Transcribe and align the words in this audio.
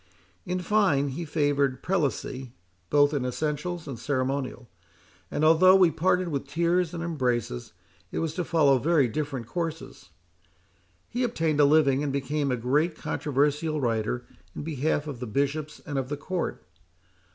In 0.47 0.57
fine, 0.61 1.09
he 1.09 1.25
favoured 1.25 1.83
Prelacy 1.83 2.53
both 2.89 3.13
in 3.13 3.23
essentials 3.23 3.87
and 3.87 3.99
ceremonial; 3.99 4.67
and 5.29 5.45
although, 5.45 5.75
we 5.75 5.91
parted 5.91 6.29
with 6.29 6.47
tears 6.47 6.95
and 6.95 7.03
embraces, 7.03 7.73
it 8.11 8.17
was 8.17 8.33
to 8.33 8.43
follow 8.43 8.79
very 8.79 9.07
different 9.07 9.45
courses. 9.45 10.09
He 11.07 11.21
obtained 11.21 11.59
a 11.59 11.65
living, 11.65 12.01
and 12.01 12.11
became 12.11 12.49
a 12.51 12.57
great 12.57 12.95
controversial 12.95 13.79
writer 13.79 14.25
in 14.55 14.63
behalf 14.63 15.05
of 15.05 15.19
the 15.19 15.27
Bishops 15.27 15.79
and 15.85 15.99
of 15.99 16.09
the 16.09 16.17
Court. 16.17 16.65